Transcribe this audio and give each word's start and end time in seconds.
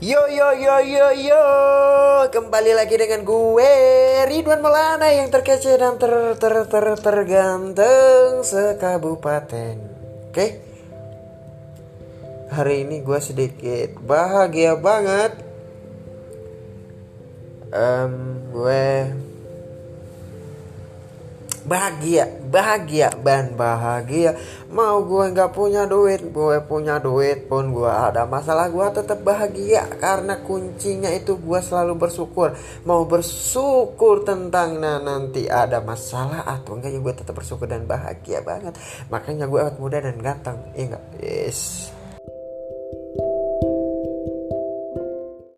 Yo 0.00 0.16
yo 0.32 0.56
yo 0.56 0.80
yo 0.80 1.12
yo. 1.12 1.44
Kembali 2.32 2.72
lagi 2.72 2.96
dengan 2.96 3.20
gue 3.20 3.72
Ridwan 4.32 4.64
Maulana 4.64 5.12
yang 5.12 5.28
terkece 5.28 5.76
dan 5.76 6.00
ter 6.00 6.40
ter 6.40 6.64
ter 6.72 6.86
terganteng 6.96 8.40
sekabupaten. 8.40 9.76
Oke? 10.32 10.46
Hari 12.48 12.88
ini 12.88 13.04
gue 13.04 13.20
sedikit 13.20 14.00
bahagia 14.00 14.72
banget. 14.80 15.36
Em, 17.68 18.40
Gue 18.56 19.04
bahagia 21.64 22.40
bahagia 22.50 23.14
dan 23.22 23.54
bahagia. 23.54 24.34
Mau 24.70 25.06
gue 25.06 25.30
nggak 25.30 25.54
punya 25.54 25.86
duit 25.86 26.20
gue 26.30 26.58
punya 26.66 26.98
duit 26.98 27.46
pun 27.46 27.70
gue 27.70 27.88
ada 27.88 28.26
masalah 28.26 28.66
gue 28.68 28.86
tetap 28.90 29.22
bahagia. 29.22 29.86
Karena 30.02 30.42
kuncinya 30.42 31.08
itu 31.14 31.38
gue 31.38 31.60
selalu 31.62 31.96
bersyukur. 31.96 32.58
Mau 32.84 33.06
bersyukur 33.06 34.26
tentang 34.26 34.82
nah 34.82 34.98
nanti 34.98 35.46
ada 35.46 35.78
masalah 35.78 36.42
atau 36.42 36.76
enggak 36.76 36.90
ya 36.90 37.00
gue 37.00 37.14
tetap 37.14 37.34
bersyukur 37.38 37.70
dan 37.70 37.86
bahagia 37.86 38.42
banget. 38.42 38.74
Makanya 39.08 39.46
gue 39.46 39.60
awet 39.62 39.76
muda 39.78 39.98
dan 40.02 40.18
ganteng 40.18 40.58
iya 40.74 40.84
enggak 40.90 41.04
yes 41.22 41.90